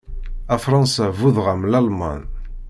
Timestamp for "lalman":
1.71-2.21